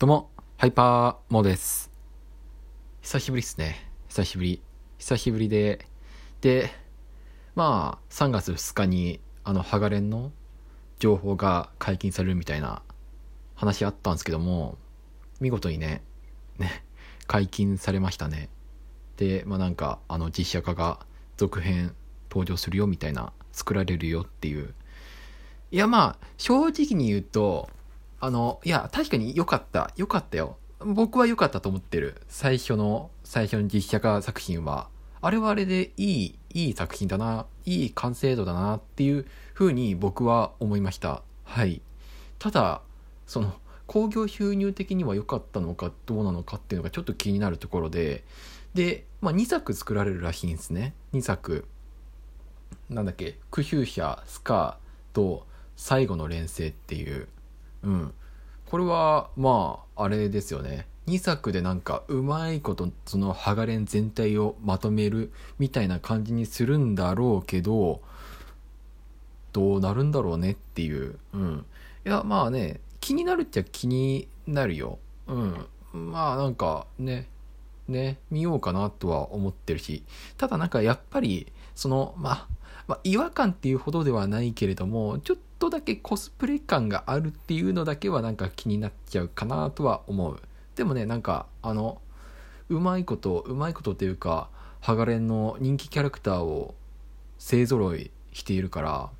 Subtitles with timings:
[0.00, 1.90] どうも、ハイパーモーです。
[3.02, 3.90] 久しぶりっすね。
[4.06, 4.62] 久しぶり。
[4.96, 5.86] 久しぶりで、
[6.40, 6.70] で、
[7.56, 10.30] まあ、3月2日に、あの、ハガレンの
[11.00, 12.80] 情報が解禁されるみたいな
[13.56, 14.78] 話あったんですけども、
[15.40, 16.04] 見事にね、
[16.58, 16.84] ね、
[17.26, 18.50] 解禁されましたね。
[19.16, 21.00] で、まあなんか、あの、実写化が
[21.36, 21.92] 続編
[22.30, 24.74] 登場するよみたいな、作られるよっていう。
[25.72, 27.68] いやまあ、正直に言うと、
[28.20, 29.92] あの、いや、確かに良かった。
[29.96, 30.56] 良かったよ。
[30.80, 32.20] 僕は良かったと思ってる。
[32.28, 34.88] 最初の、最初の実写化作品は。
[35.20, 41.22] あれはあれでいい、いい作品だな、いい完成度だなっていう風に僕は思いました。
[41.44, 41.82] はい。
[42.38, 42.82] ただ、
[43.26, 43.52] その、
[43.86, 48.24] 興行収入的には良かったのかどうなのかっていうのがちょっと気になるところで、
[48.74, 50.94] で、まあ2作作られるらしいんですね。
[51.14, 51.66] 2作。
[52.90, 55.46] なんだっけ、クヒューシャ、スカーと
[55.76, 57.28] 最後の連成っていう、
[57.82, 58.14] うん。
[58.66, 60.86] これは、まあ、あれですよね。
[61.06, 68.02] 2作でなんか、うまいこと、その、ハガレン全体をまとめるみたいな感じにするんだろうけど、
[69.52, 71.18] どうなるんだろうねっていう。
[71.32, 71.64] うん。
[72.04, 74.98] いや、まあね、気になるっちゃ気になるよ。
[75.26, 75.66] うん。
[76.10, 77.28] まあ、なんか、ね、
[77.88, 80.04] ね、見ようかなとは思ってるし。
[80.36, 82.46] ただなんか、やっぱり、その、まあ、
[82.86, 90.40] まあ、違和感っていうほどではないけれども、ちょっとだけコスプレ感があるっていうのだけはなんか気になっちゃうかなとは思う。
[90.76, 92.00] でもね、なんか、あの、
[92.68, 96.74] うまいこと、うまいことっていうか、ハガレンの人気キャラクターを
[97.38, 99.10] 勢揃いしているから、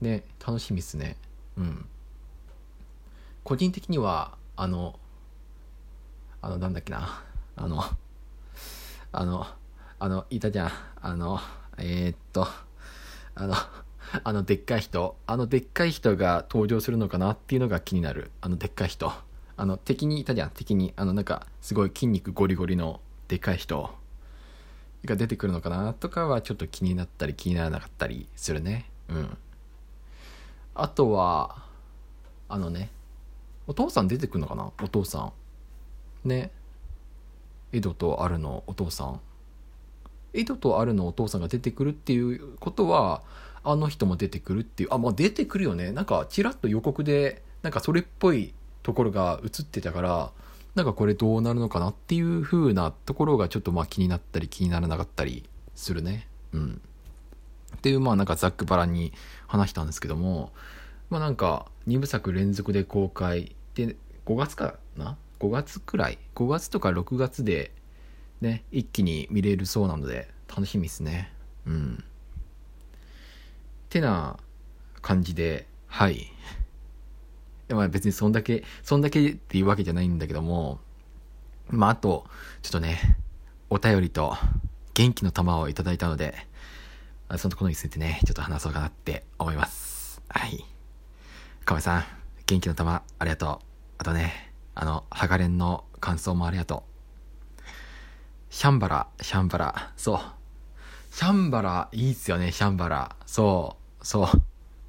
[0.00, 1.16] ね、楽しみっすね。
[1.56, 1.86] うん。
[3.44, 4.98] 個人的には、あの、
[6.40, 7.24] あの、なんだっけな、
[7.56, 7.82] あの、
[9.12, 9.46] あの、
[9.98, 10.70] あの、いたじゃん。
[11.00, 11.40] あの、
[11.78, 12.46] えー、っと、
[13.34, 13.54] あの、
[14.24, 18.30] あのでっかい人、あのでっかい人が登場するのかなっていうのが気になる。
[18.40, 19.10] あのでっかい人。
[19.56, 20.92] あの敵にいたじゃん、敵に。
[20.96, 23.90] あのなんかすごい筋肉ゴリゴリのでっかい人
[25.04, 28.90] が出てくるのかなとかはちょっと気になったり気にならなかったりするね。
[29.08, 29.38] うん。
[30.74, 31.62] あとは、
[32.48, 32.90] あのね、
[33.66, 34.72] お父さん出てくるのかな？
[34.82, 35.32] お父さ
[36.24, 36.28] ん。
[36.28, 36.50] ね。
[37.72, 39.20] エドとアルのお父さん。
[40.34, 43.22] エドとアルのお父さんが出てくるっていうことは、
[43.64, 45.92] あの人も出てくるっていう、あ、まあ出てくるよね。
[45.92, 50.32] なんか、ちらっと予告で、なんかそれっぽいところが映ってたから、
[50.74, 56.26] なんかこれどうなるのかなっていう風なところがちょっとまあ気になったり気にならなかったりするね。
[56.52, 56.80] うん。
[57.76, 59.12] っていう、まあなんかざっくばらんに
[59.46, 60.52] 話したんですけども、
[61.10, 63.96] まあなんか2部作連続で公開で、
[64.26, 67.72] 5月かな ?5 月くらい ?5 月とか6月で
[68.40, 71.32] ね、一気に見れるそうなので、楽しみですね。
[71.66, 72.04] うん。
[73.92, 74.38] てな
[75.02, 76.32] 感じで、はい。
[77.68, 80.80] やまあ別にそんだけ、そんだけっていうわけじゃないんだけども、
[81.68, 82.24] まああと、
[82.62, 83.18] ちょっとね、
[83.68, 84.36] お便りと
[84.94, 86.34] 元気の玉をいただいたので、
[87.36, 90.22] そのところについてね、ちょっと話そうかなって思います。
[90.28, 90.64] はい。
[91.64, 92.04] かめさん、
[92.46, 93.64] 元気の玉ありがとう。
[93.98, 96.84] あとね、あの、ハガレンの感想もありがと
[97.58, 97.62] う。
[98.50, 100.20] シャンバラ、シャンバラ、そう。
[101.10, 103.16] シャンバラ、いいっすよね、シャンバラ。
[103.24, 104.26] そう、そう。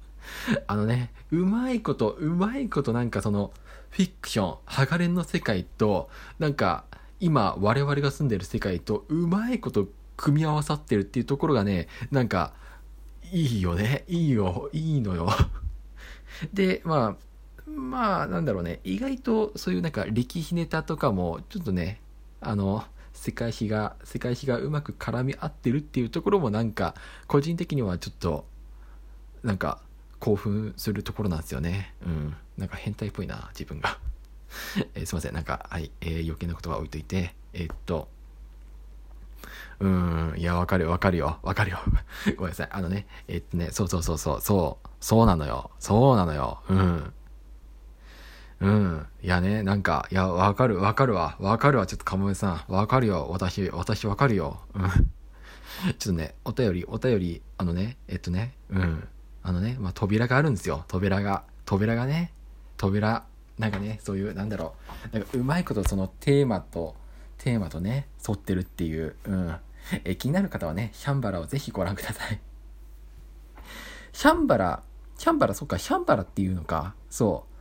[0.66, 3.52] あのね、うまいこと、うまいことなんかその、
[3.90, 6.84] フィクション、ハガレンの世界と、なんか、
[7.20, 12.52] 今、我々が住んでる世界と、うまいこと組み合わさってるっていうところがね、なんか、
[13.32, 14.04] いいよね。
[14.08, 15.28] いいよ、いいのよ。
[16.52, 17.16] で、ま
[17.66, 18.80] あ、まあ、なんだろうね。
[18.84, 22.00] 意外と、そういうなんか、力ひネタとかも、ちょっとね、
[22.40, 26.94] あの、世界史が、世界史がうまく絡み合ってるっていうところもなんか、
[27.26, 28.46] 個人的にはちょっと、
[29.42, 29.80] なんか、
[30.18, 31.94] 興奮するところなんですよね。
[32.04, 32.36] うん。
[32.56, 33.98] なんか変態っぽいな、自分が。
[34.94, 35.34] えーすいません。
[35.34, 35.90] なんか、はい。
[36.00, 38.08] えー余計なことは置いといて、えーっと、
[39.78, 41.78] うん、いや、わかるよ、わかるよ、わかるよ。
[42.36, 42.68] ごめんなさい。
[42.72, 45.70] あのね、えーっとね、そうそうそうそう、そう、そうなのよ。
[45.78, 46.60] そうなのよ。
[46.68, 47.12] うん。
[48.60, 49.06] うん。
[49.22, 51.36] いやね、なんか、いや、わかる、わかるわ。
[51.38, 52.72] わかるわ、ちょっとかもめさん。
[52.72, 53.28] わかるよ。
[53.30, 54.62] 私、私わかるよ。
[54.74, 54.88] うん。
[55.98, 59.08] ちょっとね、お便り、お便り、あのね、えっとね、うん。
[59.46, 60.84] あのね、まあ、扉があるんですよ。
[60.88, 61.44] 扉が。
[61.66, 62.32] 扉がね、
[62.76, 63.24] 扉。
[63.60, 64.74] なんかね、そういう、なんだろ
[65.12, 65.14] う。
[65.14, 66.96] なんか、うまいことそのテーマと、
[67.38, 69.56] テーマとね、沿ってるっていう、うん。
[70.02, 72.40] え、気になる方はね、シャンバラをぜひご覧ください。
[74.12, 74.82] シャンバラ、
[75.16, 76.96] シャンバラ、そっか、シャンバラっていうのか。
[77.08, 77.54] そう。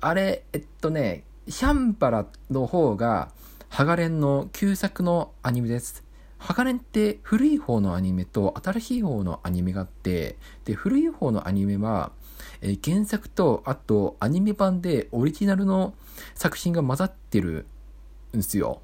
[0.00, 3.32] あれ、えっとね、シャンバラの方が、
[3.70, 6.04] ハガレンの旧作のアニメです。
[6.38, 12.12] ハガレンって古い方のアニメと新しい方のアニメがあって、で、古い方のアニメは、
[12.60, 15.94] えー原作と、あとアニメ版でオリジナルの
[16.34, 17.66] 作品が混ざってる
[18.34, 18.82] んですよ。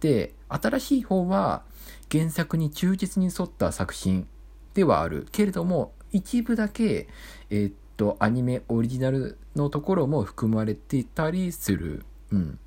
[0.00, 1.62] で、新しい方は
[2.10, 4.28] 原作に忠実に沿った作品
[4.74, 7.08] ではあるけれども、一部だけ、
[7.50, 12.04] えー、っと、アニメオリジナルのところも含まれていたりする。
[12.30, 12.58] うん。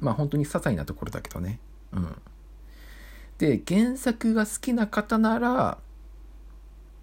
[0.00, 1.60] まあ本当に些細なところだけどね。
[1.92, 2.16] うん。
[3.42, 5.78] で、原作が好きな方なら、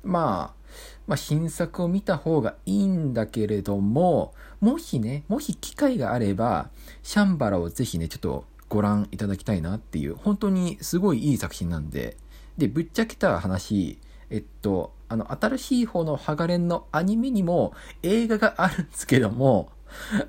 [0.06, 0.72] まあ、
[1.06, 6.70] まあ、新作を見た方がいいんだけれども、もしね、もし機会があれば、
[7.04, 12.16] シャンバラをぜひね、ちょっとご覧いただきたいなっていう、本当にすごいいい作品なんで、
[12.58, 14.00] で、ぶっちゃけた話、
[14.30, 19.72] えっと、あの、新しい方のハガレンのアニメにも映画があるんですけども、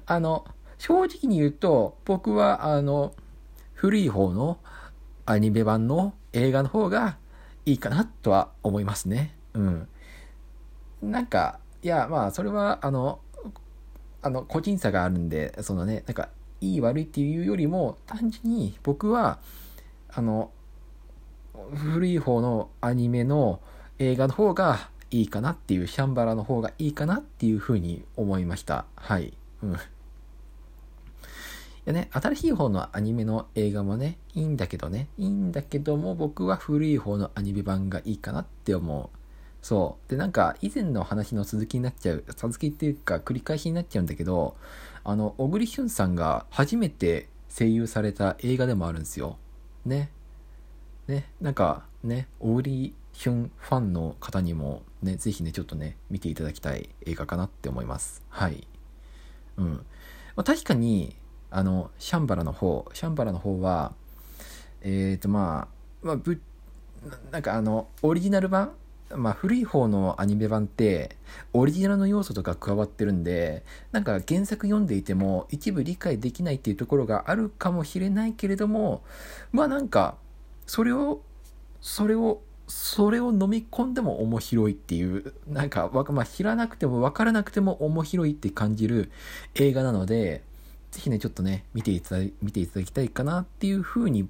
[0.07, 0.45] あの、
[0.77, 3.15] 正直に言うと、僕は、あの、
[3.75, 4.59] 古い方の
[5.31, 7.17] アニメ版の映画の方が
[7.65, 9.37] いいかなとは思いますね。
[9.55, 9.89] うん。
[11.03, 13.21] なんか、いや、まあ、それは、あの、
[14.23, 16.31] あの、個人差があるんで、そのね、なんか、
[16.61, 19.39] いい悪いっていうよりも、単純に僕は、
[20.09, 20.51] あの、
[21.77, 23.61] 古い方のアニメの
[24.01, 28.85] 映画の方がいいかなっていう、シャンバラの方がいいかなっていうふうに思いました。
[28.97, 29.33] はい。
[29.63, 29.77] うん。
[31.91, 39.19] いやね、新しい方のアニメの映画もね、いいんだけどね、いいんだけども、僕は古い方のアニメ版がいいかなって思う。
[39.61, 40.09] そう。
[40.09, 44.57] で、なんか、以前の話の続きになっちゃう、続きっていうか、繰り返しになっちゃうんだけど、
[45.03, 49.37] あの、小栗旬さんが初めて声優された映画でもあるんですよ。
[49.85, 50.13] ね。
[51.09, 51.29] ね。
[51.41, 58.23] なんか、ね、小栗旬ファンの方にも、ね、ぜひね、ちょっとね、見ていただきたい映画かなって思います。
[58.29, 58.69] はい。
[59.57, 59.85] うん。
[60.37, 61.17] ま、確かに、
[61.51, 63.93] あの、シャンバラの方、シャンバラの方は、
[64.83, 65.69] えっ、ー、と、ま
[66.03, 66.41] あ、まあ、ぶ、
[67.31, 68.73] なんかあの、オリジナル版
[69.17, 71.17] まあ古い方のアニメ版って
[71.53, 79.03] オリジナルの要素とか加わってるんでなんか原作読んでいても一部理解できないっていうところがあるかもしれないけれども
[79.53, 80.17] まあなんか
[80.67, 81.23] それを
[81.81, 89.11] それをそれを飲み込んでも面白いっていうなんか、まあ、知らなくても分からなくても面白いって感じる
[89.57, 90.45] 映画なので
[90.91, 94.29] ぜひねちょっとね見ていただ見ていただきたいかなっていうふうに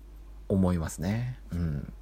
[0.49, 1.39] 思いますね。
[1.53, 1.93] うん。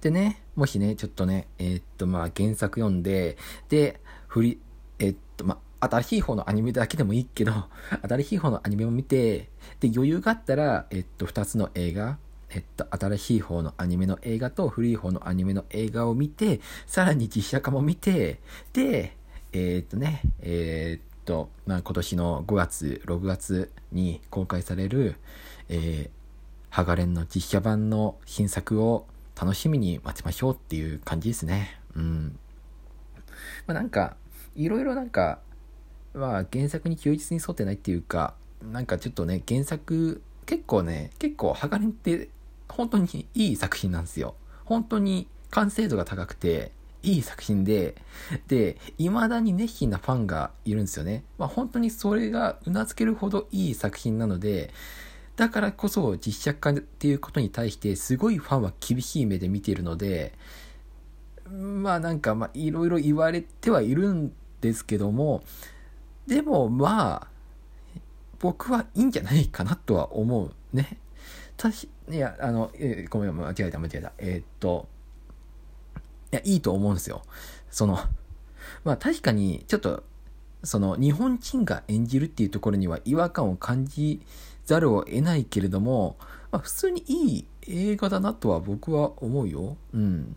[0.00, 3.36] でね、もしね、ちょっとね、えー、っと、まあ、原作読んで、
[3.68, 4.60] で、振り、
[4.98, 7.52] えー、っと、まあ、新しい方のアニメだけでもいいけど、
[8.08, 9.50] 新しい方のアニメを見て、
[9.80, 12.18] で、余裕があったら、えっと、二つの映画、
[12.48, 18.40] えっと、新しい方のアニメの映画と古い方のアニメの映画を見て、さらに実写化も見て、
[18.72, 19.16] で、
[19.52, 25.14] えー、っとね、えー、っと、まあ、今年の5月、6月に公開される、
[25.68, 26.10] えー、
[26.70, 29.06] ハガレンの実写版の新作を
[29.40, 31.78] 楽しみに待ちましょうっていう感じですね。
[31.94, 32.38] うん。
[33.68, 34.16] まあなんか、
[34.56, 35.38] いろいろなんか、
[36.14, 42.28] まあ原作に忠実に沿ってないっていうか、なんかちょっとね、原作、結構ね、結構、鋼って
[42.68, 44.34] 本当にいい作品なんですよ。
[44.64, 46.72] 本当に完成度が高くて、
[47.02, 47.94] いい作品で、
[48.48, 51.24] で、未だに熱心なファンがいるんですよね。
[51.38, 54.72] まあ本当にそれが頷けるほどいい作品なので、
[55.36, 60.34] だからこそ実写化っていうことに対してすごいファンは厳しい目で見ているので、
[61.48, 65.42] まあなんかまあいろいろ言われてはいるんですけども、
[66.26, 67.26] でもまあ、
[68.38, 70.98] 僕はいいんじゃないかなとは思うね。
[71.56, 74.12] たし、いや、あの、えごめん、間違えた、間違えた。
[74.18, 74.88] えー、っと、
[76.32, 77.22] いや、いいと思うんですよ。
[77.70, 77.98] その、
[78.84, 80.02] まあ確かに、ちょっと、
[80.62, 84.20] その、日本人が演じるっていうところには違和感を感じ
[84.64, 86.16] ざるを得ないけれども、
[86.50, 89.76] まあ、普通にいい映画だなとは僕は思うよ。
[89.92, 90.36] うん。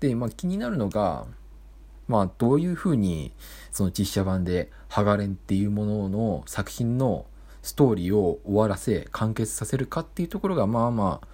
[0.00, 1.26] で、まあ気になるのが、
[2.06, 3.32] まあどういうふうに
[3.70, 7.26] その実写版でハガレンっていうものの作品の
[7.62, 11.28] ストーリーを終わらせ完結させるかっていうところがまあまあ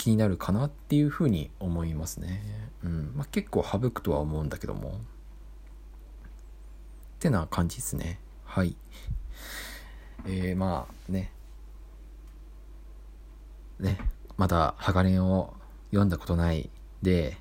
[0.00, 2.42] 気になるかなっていうふうに思いますね。
[2.82, 3.12] うん。
[3.14, 4.92] まあ結構省くとは思うんだけども。
[4.92, 4.92] っ
[7.18, 8.18] てな感じですね。
[8.46, 8.76] はい。
[10.24, 11.30] えー、まあね、
[13.78, 13.98] ね、
[14.38, 15.52] まだ鋼を
[15.90, 16.70] 読んだことない
[17.02, 17.36] で、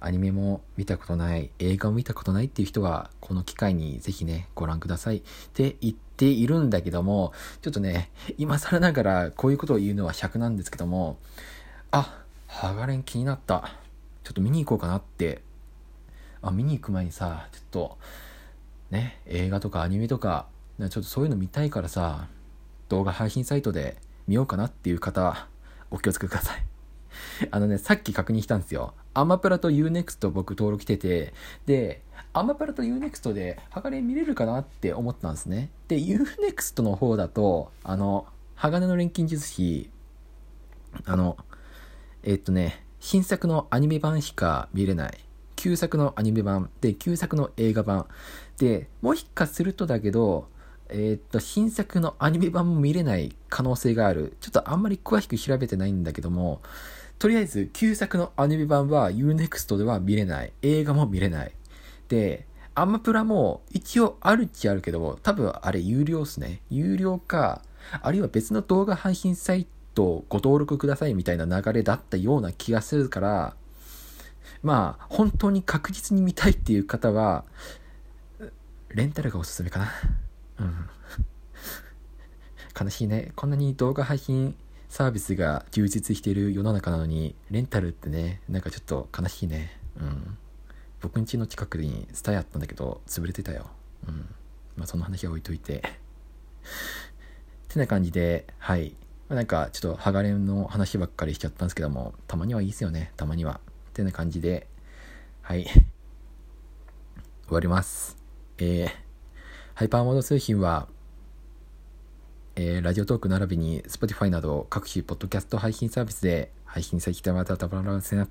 [0.00, 5.22] アニメも見たことない、映画を見たことないっていう人は、この機会にぜひね、ご覧くださいっ
[5.52, 7.32] て言っているんだけども、
[7.62, 11.18] ちょっとね、今更ながらこういうことを言うのは尺なんですけども、
[11.94, 13.70] あ、ハガレン気になった。
[14.24, 15.42] ちょっと見に行こうかなって。
[16.42, 17.98] あ、見に行く前にさ、ちょっと、
[18.90, 20.46] ね、映画とかアニメとか、
[20.78, 22.26] ちょっとそういうの見たいからさ、
[22.88, 23.96] 動画配信サイトで
[24.26, 25.46] 見ようかなっていう方、
[25.92, 26.66] お気をつけください。
[27.52, 28.94] あのね、さっき確認したんですよ。
[29.14, 31.32] アマプラと Unext 僕登録してて、
[31.66, 35.70] で、アマプラと UNEXT で鋼見れるかなって思ったんですね。
[35.86, 39.88] で、UNEXT の方だと、あの、鋼の錬金術師、
[41.04, 41.36] あの、
[42.26, 45.18] えっとね、新作のアニメ版しか見れない。
[45.56, 48.06] 旧作のアニメ版で、旧作の映画版
[48.56, 50.48] で、もしかするとだけど、
[50.88, 54.38] えー、っと、新作のアニメ版も見れない可能性がある。
[54.40, 56.62] ちょっとあんまり詳しく調べてないんだけども、
[57.18, 60.52] とりあえず、旧作のアニメ版は Unext では見れない。
[60.62, 61.52] 映画も見れない。
[62.08, 66.62] で、アマプラも一応あるっちゃあるけど、多分あれ有料っすね。
[66.70, 67.60] 有料か、
[68.00, 73.54] あるいは別の動画配信サイトご登録くださいみたいな流れだったような気がするから、
[74.62, 77.44] まあ、本当に確実に見たいっていう方は、
[78.88, 79.88] レンタルがおすすめかな。
[80.60, 80.88] うん。
[82.78, 83.32] 悲しいね。
[83.36, 84.56] こんなに動画配信
[84.88, 89.78] サービスが充実している世の中なのに、レンタルってね、なんかちょっと悲しいね。
[90.00, 90.38] うん。
[91.00, 93.70] 僕ん家の近くにスタヤあったんだけど、潰れてたよ。
[94.08, 94.34] うん。
[94.76, 95.78] まあその話は置いといて。
[95.78, 95.82] っ
[97.68, 98.94] てな感じで、はい。
[99.28, 103.12] なんかちょっとハガレンの話ばっかりしちゃったんですけども、たまにはいいですよね。
[103.16, 103.60] たまには。
[103.90, 104.66] ってな感じで、
[105.42, 105.64] はい。
[105.64, 105.82] 終
[107.50, 108.16] わります。
[108.58, 108.88] えー、
[109.74, 110.88] ハイパーモード通信は、
[112.56, 118.28] えー、ラジオトーク並びに Spotify など各種ポッドキャスト配信サービスで配信されてまたたばらせな。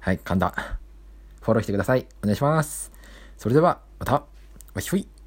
[0.00, 0.78] はい、噛んだ。
[1.40, 2.06] フォローしてください。
[2.22, 2.92] お願いします。
[3.36, 4.26] それでは、また、わ
[4.80, 5.17] ひほい。